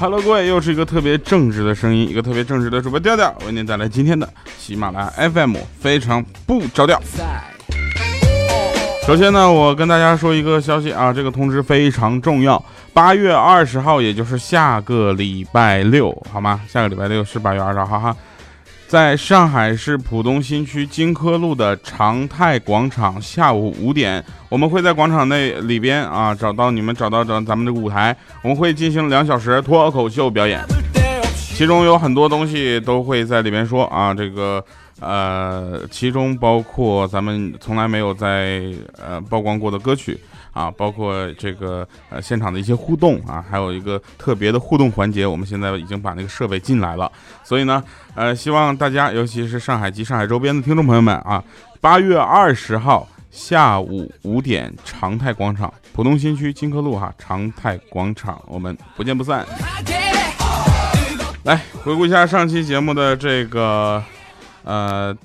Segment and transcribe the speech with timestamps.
[0.00, 7.02] Hello，各位，又是一个特别正直的声音，一个特别正直的主播调调，为您带来今天的喜马拉雅 FM，非常不着调。
[9.04, 12.64] 首先呢，我跟大家说一个消息啊，这个通知非常重要。
[12.92, 16.60] 八月二十号，也就是下个礼拜六，好吗？
[16.68, 18.16] 下个礼拜六是八月二十号，哈。
[18.88, 30.64] 在上海市浦东新区金科路的长泰广场，下午五点，我们会在广场内里边啊找到你们找到找咱们这个舞台，我们会进行两小时脱口秀表演，
[31.34, 34.64] 其中有很多东西都会在里边说啊，这个。
[35.00, 38.60] 呃，其中包括咱们从来没有在
[39.00, 40.18] 呃曝光过的歌曲
[40.58, 47.10] 啊，包括这个呃现场的一些互动啊，还有一个特别的互动环节，我们现在已经把那个设备进来了。
[47.44, 47.80] 所以呢，
[48.16, 51.40] 呃，希望大家，尤其是上海及上海周边的听众朋友们啊，
[51.80, 59.46] 八月二十号下午五点，长泰广场，浦东新区金科路哈，长泰广场，我们不见不散。
[61.44, 64.02] 来回顾一下上期节目的这个。
[64.64, 65.16] 呃，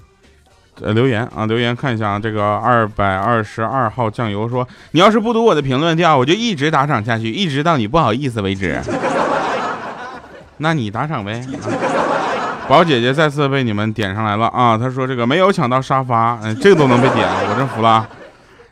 [0.82, 8.82] 呃，留言啊，留言看一下啊，这个二百二十二号酱油说，你要是不读我的评论调，我就一直打赏下去，一直到你不好意思为止。
[10.58, 11.46] 那你打赏呗。
[12.68, 18.08] 宝姐姐再次被你们点上来了啊，她说这个没有抢到沙发，嗯，这个都能被点，我真服了。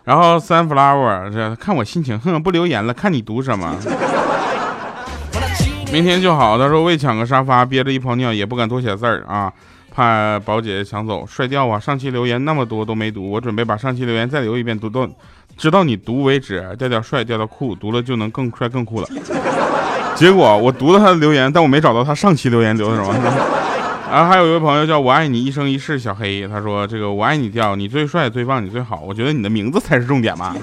[0.04, 3.76] 然后三 flower 这看我心情，哼，不留言了，看你读什么。
[5.92, 9.52] 明天就好，他说为抢个沙发憋着一泡尿，也不敢多写字儿啊。
[9.94, 11.78] 怕宝姐抢走，帅掉啊！
[11.78, 15.06] 上期留言那么多都没读，我准备把上期留言再留一遍，读到
[15.58, 16.66] 直到你读为止。
[16.80, 19.08] 调调帅，调调酷，读了就能更帅更酷了。
[20.16, 23.14] 结果我读了他的留言，但我没找到他上期留言留的什么。
[24.10, 30.56] 然 后还有一位朋友叫我爱你一生一世小黑，他说这个我爱你调，你最帅最棒你最好，我觉得你的名字才是重点嘛。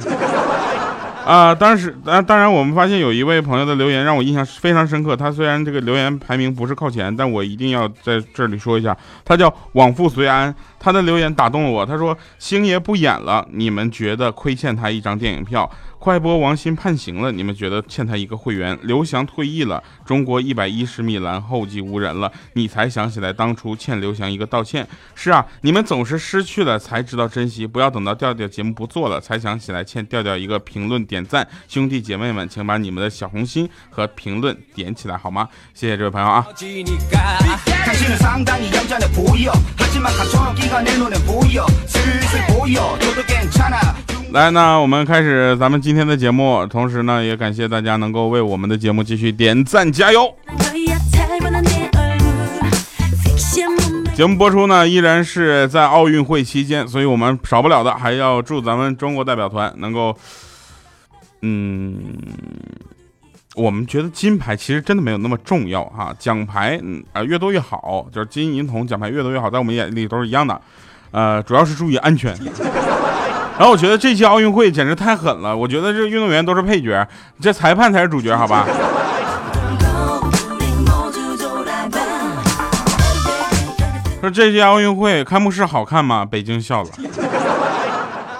[1.29, 5.15] 啊，当时，啊当然，我们发现有一位朋友的留言让我印象非常深刻。
[5.15, 10.55] 他虽然这个留言排名不是靠前，但我一定要在这里说一下，他叫往复随安。
[10.81, 11.85] 他的留言打动了我。
[11.85, 15.71] 他说：“星爷不演了，你们觉得亏欠他一张电影票？
[15.99, 18.79] 快播王鑫判刑了，你们觉得欠他一个会员？
[18.83, 24.87] 刘翔退役了，中国一百一十米栏后继无人了，你才想起来当初欠刘翔一个道歉？
[25.15, 31.47] 是啊，你们总是失去了才知道珍惜，不要等到调调节目不做了才想起来欠调调一个评论点赞。
[31.67, 35.49] 兄弟姐妹们，请把你们的小红心和评论点起来好吗？
[35.75, 36.47] 谢谢这位朋友啊。”
[44.31, 50.35] 来，那我们开始咱们今天的节目，同时呢，也感谢大家能够为我们的节目继续点赞加油。
[54.15, 60.17] 节目播出呢，依然是在奥运会期间，所以我们少不了的还要祝咱们中国代表团能够，
[61.43, 61.97] 嗯。
[63.55, 70.61] 我们觉得金牌其实真的没有那么重要哈，奖牌嗯啊越多越好，就是金银铜奖牌越多越好，在我们眼里都是一样的，
[71.11, 72.37] 呃，主要是注意安全。
[73.59, 77.05] 然后我觉得这届奥运会简直太狠了，我觉得这运动员都是配角，
[77.41, 78.65] 这裁判才是主角，好吧？
[84.21, 86.25] 说这届奥运会开幕式好看吗？
[86.25, 86.89] 北京笑了。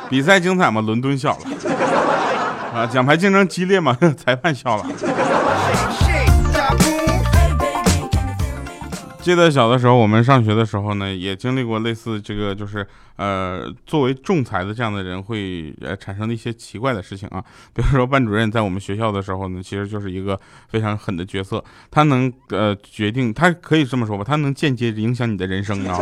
[0.09, 0.81] 比赛精彩吗？
[0.81, 1.39] 伦敦笑了。
[2.75, 3.97] 啊，奖牌竞争激烈吗？
[4.25, 4.87] 裁判笑了。
[9.29, 17.45] 记得小的时候，我们上学的时候呢，也经历过类似这个，就是呃，作为仲裁的这样的人会呃产生的一些奇怪的事情啊。
[17.75, 20.41] 比如说，班主任在我们学校的时候呢，其实就是一个
[20.71, 26.01] 非常狠的角色，他能呃决定，他可以这么说吧，他能间接影响你的人生啊。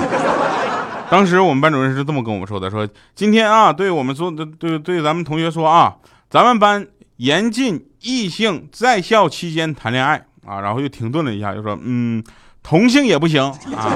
[1.11, 5.97] 当时我们班主任是这么跟我们说的：说今天啊，对我们说的，对对咱们同学说啊。
[6.31, 6.87] 咱们班
[7.17, 12.23] 严禁异性在校期间谈恋爱啊，然后又停顿了一下，就说：“嗯，
[12.67, 13.93] 同性也不行啊。”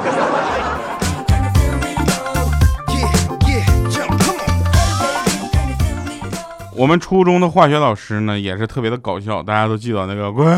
[6.76, 10.46] 我们初中的化学老师呢，也是特别的搞笑，大家都记得那个滚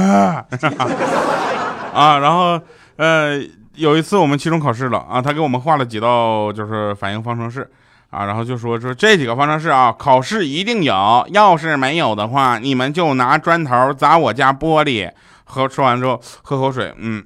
[1.93, 2.19] 啊。
[2.19, 2.61] 然后
[2.97, 3.43] 呃，
[3.75, 7.69] 有一次我们期中考试了啊，他给我们画了几道就是反应方程式。
[8.11, 15.11] 啊，然后就说说这几个方程式啊，考试一定有，要是没有的话，你们就拿砖头砸我家玻璃。
[15.45, 17.25] 喝说完之后喝口水，嗯，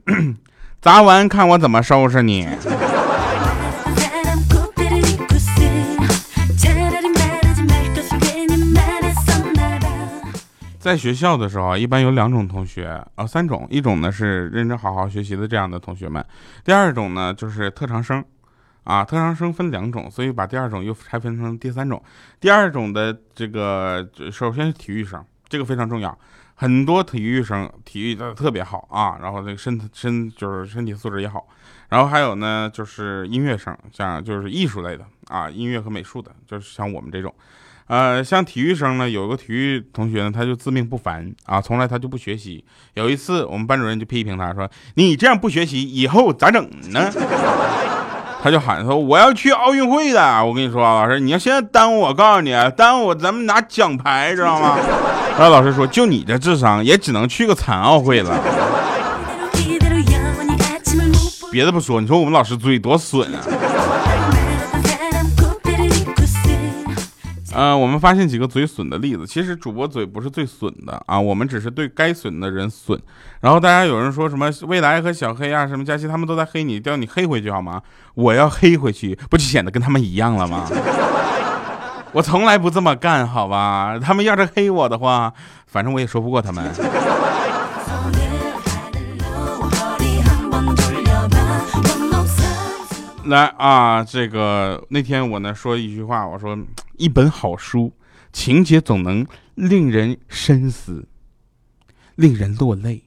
[0.86, 2.46] 砸完看我怎么收拾你。
[10.78, 16.24] 在学校的时候，一般有两种同学啊，三种，一种呢是认真好好学习的这样的同学们，
[16.64, 18.24] 第二种呢就是特长生。
[18.84, 22.00] 啊，特长生分两种，所以把第二种又拆分成第三种。
[22.38, 26.16] 第二种的这个，首先是体育生，这个非常重要。
[26.56, 31.46] 很多体育生体育的特别好啊，然后这个身身就是身体素质也好。
[31.90, 37.32] 然后还有呢，就是音乐生，像就是艺术类的啊，音乐和美术的，就是像我们这种。
[37.86, 42.64] 呃，像体育生呢，有个体育同学呢，他就自命不凡啊，从来他就不学习。
[42.94, 47.08] 有一次，我们班主任就批评他说：“你这样不学习，以后咋整呢？”
[48.42, 54.76] 他就喊说：“我要去奥运会的。”我跟你说啊，老师，你要现在耽误我，告诉你，耽误我咱们拿奖牌，知道吗？
[55.38, 58.38] 然后老师说：“就你这智商，也只能去个残奥会了。”
[61.50, 63.40] 别的不说，你说我们老师嘴多损啊！
[67.56, 69.26] 呃，我们发现几个嘴损的例子。
[69.26, 73.00] 其实主播嘴不是最损的啊，我们只是对该损的人损。
[73.40, 77.80] 然后大家有人说什么未来和小黑啊，什么佳期他们都在黑你，叫你黑回去好吗？
[78.12, 80.68] 我要黑回去，不就显得跟他们一样了吗？
[82.12, 83.98] 我从来不这么干，好吧？
[84.02, 85.32] 他们要是黑我的话，
[85.66, 86.70] 反正我也说不过他们。
[93.24, 96.56] 来啊，这个那天我呢说一句话，我说
[96.98, 97.92] 一本好书，
[98.32, 101.06] 情节总能令人深思，
[102.14, 103.02] 令人落泪，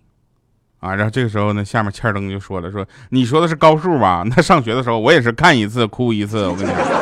[0.80, 4.24] 啊，然后这个时候呢，下面欠灯就说了，说你说的是高数吧？
[4.36, 7.00] 那上学的时候我也是看一次哭一次，我跟你讲。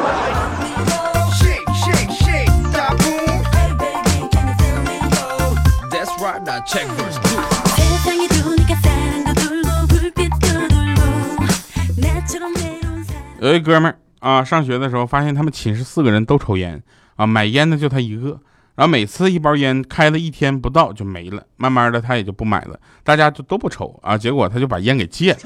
[13.39, 16.81] 有一哥们儿啊，上学的时候发现他们寝室四个人都抽烟
[17.15, 18.39] 啊，买烟的就他一个，
[18.75, 25.39] 然后每次一包烟开了一天不到就没了，慢慢的他也就不买了，大家就都不抽啊，结果他就把烟给戒了。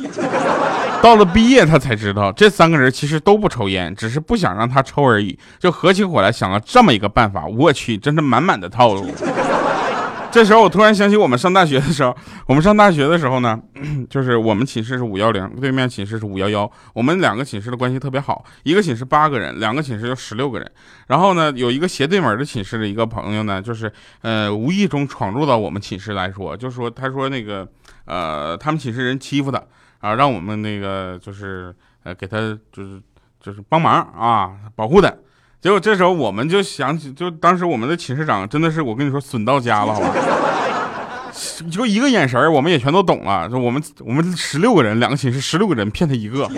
[1.02, 7.46] 到了毕业他才知道，这三个人其实都不抽烟，只是不想让他抽而已，就合起伙来想了这么一个办法。
[7.48, 9.10] 我去，真是满满的套路。
[10.32, 12.16] 这时候我突然想起我们上大学的时候，
[12.48, 13.60] 我们上大学的时候呢，
[14.10, 20.72] 就是我们寝室是五幺零，对面寝室是五幺幺，我们两个寝室的关系特别好，一个寝室八个人，两个寝室就十六个人。
[21.08, 23.92] 然后呢，有一个斜对门的寝室的一个朋友呢，就是
[24.22, 27.68] 呃无意中闯入到我们寝室来说，就说他说那个
[28.06, 29.62] 呃他们寝室人欺负他
[30.00, 32.38] 啊，让我们那个就是呃给他
[32.72, 33.02] 就是
[33.42, 35.14] 就是帮忙啊保护他。
[35.62, 40.12] 结果这时候我们就想起，就当时我们的寝室长真的是我跟你说损到家了，好吧？
[41.72, 43.48] 就一个眼神我们也全都懂了。
[43.48, 46.50] 就我们我们十六个人，两个寝室十六个人骗他一个。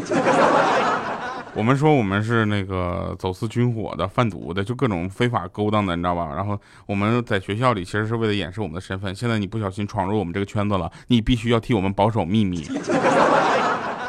[1.53, 6.31] 我们说我们是那个走私军火的、贩毒的，就各种非法勾当的，你知道吧？
[6.33, 9.13] 然后我们在学校里其实是为了掩饰我们的身份。
[9.13, 12.65] 现在你不小心闯入我们这个圈子了，你必须要替我们保守秘密。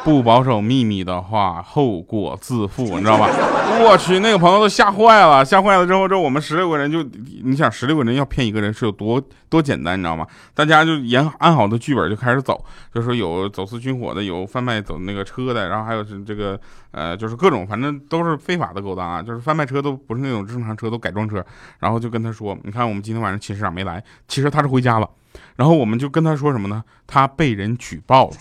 [0.05, 3.27] 不保守秘密的话，后果自负， 你知道吧？
[3.81, 7.01] 我去，那个朋友都吓坏了，吓坏了之后，这我们十六个人就，
[7.43, 9.19] 你想十六个人要骗一个人是有多
[9.49, 10.27] 多简单，你知道吗？
[10.53, 12.63] 大家就演按好的剧本就开始走，
[12.93, 16.57] 就说有走私军火的，有贩卖走那个车的，然后还有是这个
[16.91, 21.43] 呃，就是各种，反正都是非法的勾当啊，就是贩卖车都不是那种正常车，都改装车。
[21.79, 25.09] 然后就跟他说，你看我们今天晚上寝室长没来，其实他是回家了。
[25.55, 26.83] 然后我们就跟他说什么呢？
[27.07, 28.35] 他被人举报了。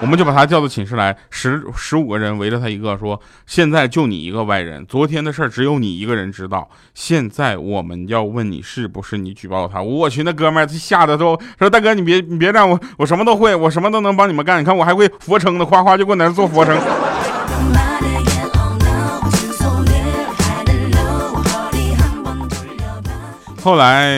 [0.00, 6.68] 我们就把他叫到寝室来，十十五个人围着他一个，说：“现在就你一个外人，昨天的事儿只有你一个人知道。
[6.94, 14.58] 现在我们要问你是不是你举报他？”我去，那哥们儿他吓得都说：“大哥，你别你别这样，我我什么都会，我什么都能帮你们干。
[14.58, 16.78] 你看我还会俯卧撑呢，夸夸就给我在那做俯卧撑。”
[23.62, 24.08] 后来，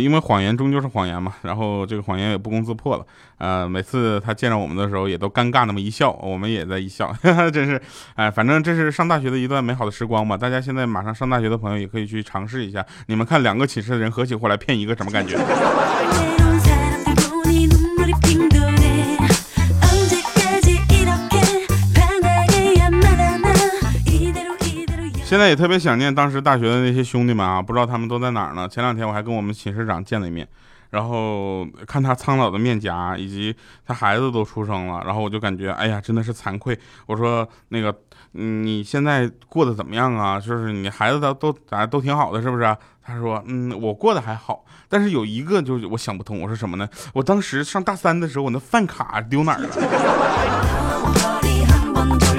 [0.00, 3.04] 因为谎言终究是谎言嘛，然后这个谎言也不攻自破了。
[3.38, 7.12] 呃，每次他见着我们的时候，也都尴尬那么一笑，我们也在一笑，
[7.52, 7.80] 真是，
[8.14, 10.36] 哎，反正这是上大学的一段美好的时光吧。
[10.36, 15.36] 大家现在马上上大学的朋友也可以去尝试一下，你们看两个寝室的人合起伙来骗一个什么感觉？
[25.32, 28.68] 现在也特别想念当时大学的那些兄弟们啊，不知道他们都在哪儿呢？
[28.68, 30.46] 前两天我还跟我们寝室长见了一面，
[30.90, 36.78] 然后看他苍老的面颊，以及他孩子都出生了，然后我就感觉，哎呀，真的是惭愧。
[37.06, 37.96] 我说那个，
[38.32, 40.38] 你现在过得怎么样啊？
[40.38, 42.76] 就是你孩子都都咋都挺好的，是不是？
[43.02, 46.86] 他说，嗯，我过得还好，但是有一个就是我想不通，我说什么呢？
[47.14, 49.68] 我当时上大三的时候，我那饭卡丢哪儿了？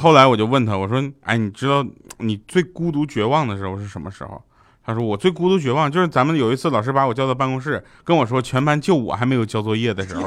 [0.00, 1.84] 后来我就问他，我说：“哎，你知道
[2.18, 4.40] 你最孤独绝望的时候是什么时候？”
[4.86, 10.22] 他说：“我最孤独绝望就是咱们有一次老师把我叫到办公室，跟我说全班就我还没有交作业的时候。”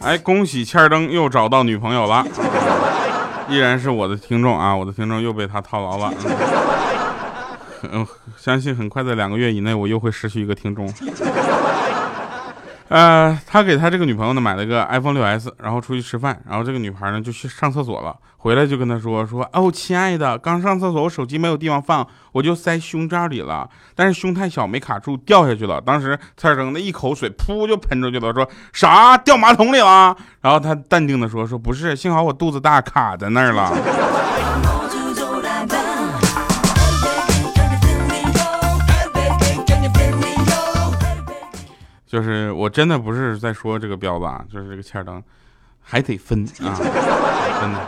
[0.00, 2.26] 哎，恭喜欠灯又找到女朋友了，
[3.50, 6.12] 依然是我的听众啊，我的听众又被他套牢了。
[6.24, 6.30] 嗯，
[7.82, 8.06] 嗯
[8.36, 10.92] 相信很快在两个月以内，我又会失去一个听众。
[12.88, 30.16] 呃，他给他这个女朋友呢买了个 iPhone 六 S，然后出去吃饭，然后这个女孩呢就去上厕所了，回来就跟他说说，哦，亲爱的，刚上厕所我手机没有地方放，我就塞胸罩里了，但是胸太小没卡住掉下去了，当时蔡生那一口水噗就喷出去了，说啥掉马桶里了？
[30.40, 34.69] 然后他淡定的说说不是，幸好我肚子大卡在那儿了。
[42.10, 45.22] 就是我真的不是在说这个标子啊，就是这个欠灯，
[45.80, 46.74] 还得分啊，
[47.60, 47.78] 真的。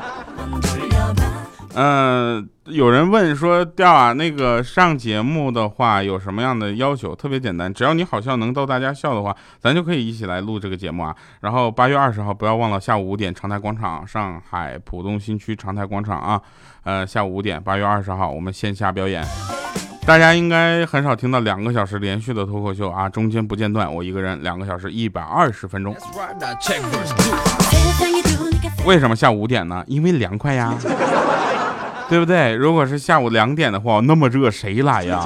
[1.75, 7.17] 嗯，有人问说，调啊，那个上节目的话有什么样的要求？
[7.17, 11.17] 特别简单，只要你好笑能逗大家笑的话，咱就可以一起来录这个节目啊。
[11.41, 16.41] 然后八月二十号不要忘了下午五点长台广场，上海浦东新区长台广场啊。
[16.85, 19.27] 呃，下午五点，八月二十号我们线下表演。
[20.05, 25.95] 大家应该很少听到两个小时连续的脱口秀啊，中间不间断，我一个人两个小时一百二十分钟。
[28.85, 29.85] 为什么下午五点呢？
[29.87, 30.75] 因为凉快呀，
[32.11, 32.53] 对不对？
[32.55, 35.25] 如果是下午两点的话，那么热谁来呀？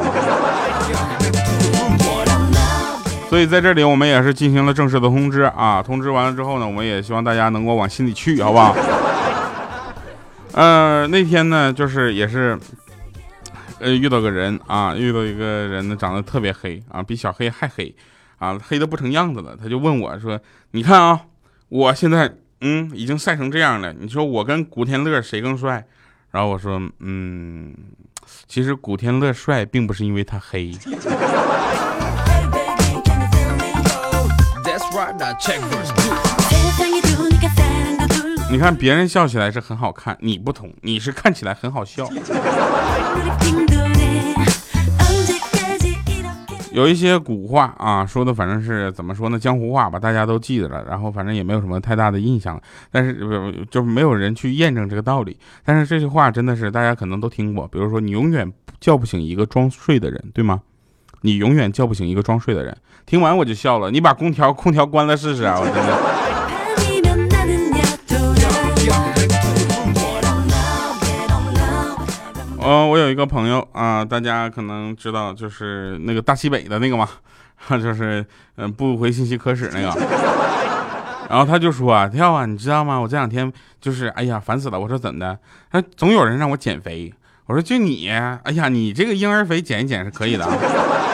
[3.30, 8.76] 所以在这里我们也是进行了正式的通知啊，通知完了之后呢，我们也希望大家能够往心里去，好不好？
[10.52, 12.59] 呃，那天呢，就是也是。
[13.78, 17.95] 呃，遇到个人啊，遇到一个人呢，长得特别黑啊，比小黑还黑，
[18.38, 19.56] 啊，黑的不成样子了。
[19.56, 20.40] 他就问我说
[20.73, 21.26] ：“你看啊，
[21.68, 25.87] 我现在嗯已经晒成这样了，你说我跟古天乐谁更帅？”
[26.33, 27.75] 然后我说：“嗯，
[28.47, 30.73] 其实古天乐帅并不是因为他黑。”
[38.49, 42.09] 你看别人笑起来是很好看，你不同，你是看起来很好笑。
[46.73, 49.38] 有一些古话啊，说的反正是怎么说呢？
[49.38, 52.61] 江湖话吧，大家都记得了，然后反正也没有什么太大的印象，
[52.91, 53.15] 但是
[53.71, 55.37] 就是没有人去验证这个道理。
[55.65, 58.50] 但是这句话真的是大家可能都听过，比如说你永远
[58.81, 60.61] 叫不醒一个装睡的人，对吗？
[61.23, 62.76] 你永远叫不醒一个装睡的人。
[63.07, 65.59] 听完我就笑了，你把空调空调关了试试啊！
[65.59, 66.46] 我真的。
[72.66, 77.08] 哦，我有一个朋友啊，大家可能知道，就是那个大西北的那个嘛，
[77.70, 79.88] 就是嗯不回信息可使那个。
[81.30, 82.99] 然后他就说啊，跳啊，你知道吗？
[82.99, 84.80] 我这两天就是哎呀烦死了。
[84.80, 85.38] 我说怎么的？
[85.70, 87.14] 他总有人让我减肥。
[87.46, 90.44] 我说就你，哎呀，你这个婴儿肥减一减是可以的。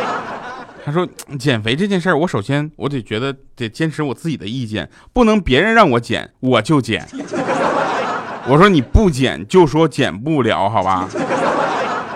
[0.86, 1.06] 他说
[1.38, 7.06] 减肥这件事儿，我首先我得觉得得坚持我自己的意见，不能别人让我减我就减。
[8.48, 11.06] 我说你不减就说减不了，好吧？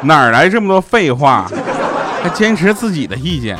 [0.02, 1.48] 哪来这么多废话？
[2.22, 3.56] 还坚持自己的意见？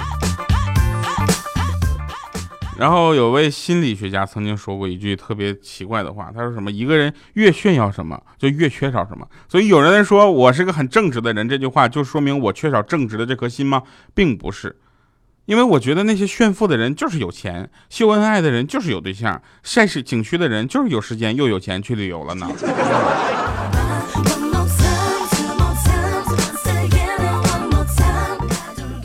[2.78, 6.71] 然后有位心理学家曾经说过一句特别奇怪的话，他说什么？
[6.71, 9.26] 一个人越炫耀什么，就越缺少什么。
[9.49, 13.83] 所以有人说我是个很正直的人，这句话就说明我缺少正直的这颗心吗？
[14.12, 14.76] 并不是，
[15.47, 22.47] 因为我觉得那些炫富的人就是有钱，秀恩爱的人就是有对象，晒是景区的人就是有时间又有钱去旅游了呢。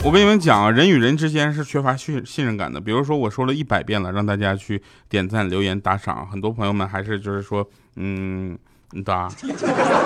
[0.04, 2.80] 我跟你们讲啊，人与人之间是缺乏信信任感的。
[2.80, 8.58] 比如说，我说了一百遍了，让大家去点赞、留言、打赏，很多朋友们还是就是说，嗯，
[9.04, 9.28] 打。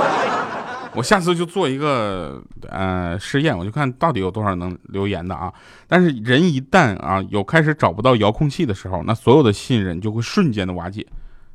[0.95, 5.50] 我下次就做一个呃试验，我就看到底有多少能留言的啊。
[5.88, 11.07] 但是人一旦啊有开始找不到遥控器的时候，那所有的信任就会瞬间的瓦解，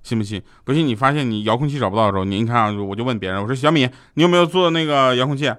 [0.01, 0.41] 信不信？
[0.63, 5.51] 不信你发现你遥控器找不到的时候，你看啊，我就问别人，我说小米，你有没有做那个遥控器？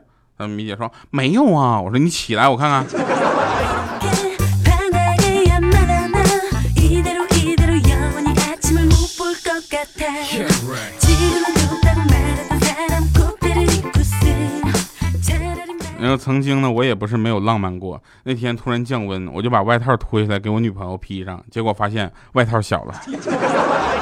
[0.49, 2.87] 米姐说没有啊，我说你起来，我看看。
[15.99, 18.03] 然后曾经呢，我也不是没有浪漫过。
[18.25, 24.02] 那天突然降温，我就把外套脱下来给我女朋友披上，结果发现外套小了。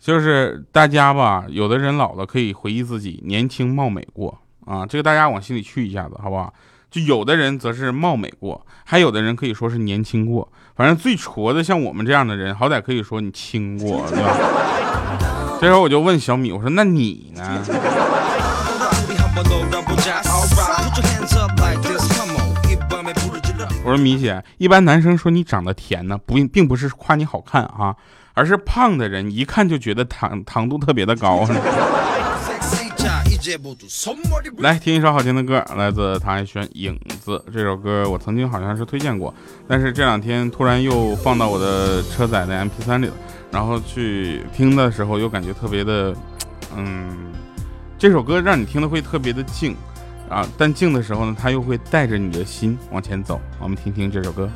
[0.00, 6.52] 就是大家吧，有的人老了可以回忆自己年轻貌美过啊，这个大家往心里去一下子，好不好？
[6.90, 14.36] 就有的人则是貌美过，还有的人可以说是年轻过，反正最矬的像我们这样的人，好歹可以说你轻过， 对吧？
[15.60, 17.62] 这时候我就问小米，我说那你呢？
[23.84, 27.94] 我 我说米姐，一般男生说你长得甜呢，不并不是夸你好看啊，
[28.40, 31.46] 而是胖的人一看就觉得糖糖度特别的高。
[34.56, 39.34] 来听一首好听的歌，来自唐艺轩《影子》这首歌，我曾经好像是推荐过，
[39.68, 43.12] 但是这两天突然又放到我的车载的 MP3 里了，
[43.50, 46.14] 然后去听的时候又感觉特别的，
[46.74, 47.14] 嗯，
[47.98, 49.76] 这首歌让你听的会特别的静
[50.30, 53.38] 啊，但静的时候呢，它又会带着你的心往前走。
[53.58, 54.48] 我们听听这首歌。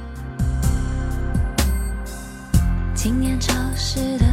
[3.04, 4.24] 今年潮湿的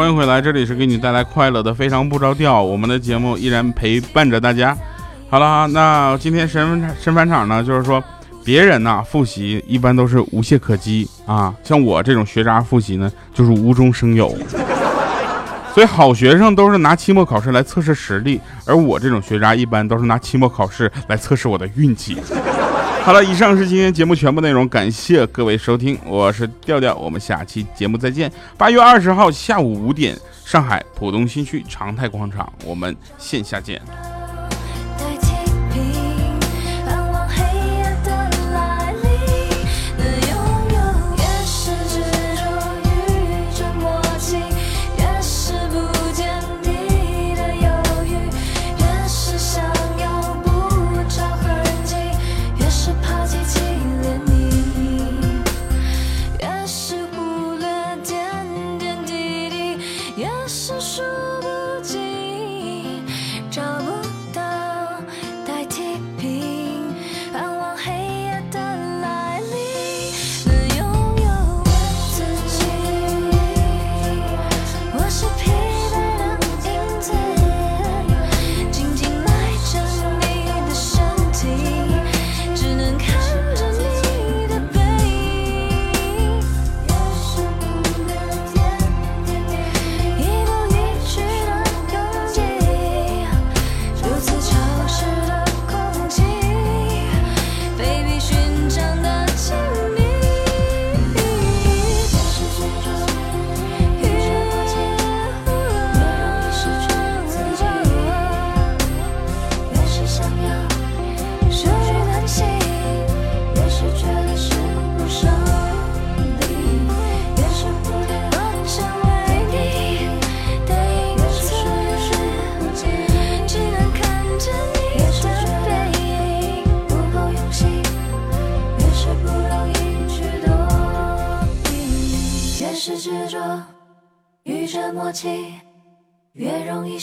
[0.00, 2.62] 欢迎回来，这里是给你带来快乐的非常不着调。
[2.62, 4.74] 我们的节目依然陪伴着大家。
[5.28, 8.02] 好了，那今天神神返场呢，就是说
[8.42, 14.34] 别人呢复习一般都是无懈可击啊，像我这种学渣复习呢就是无中生有。
[15.74, 22.16] 所以好学生都是拿期末考试来测试实力，而我这种学渣一般都是拿期末考试来测试我的运气。
[23.02, 28.30] 好了，以上是今天节目全部内容，感谢各位收听，我是调调，我们下期节目再见。
[28.56, 33.80] 八月二十号下午五点，上海浦东新区长泰广场，我们线下见。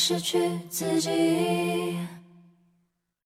[0.08, 0.40] 失去
[0.70, 1.47] 自己。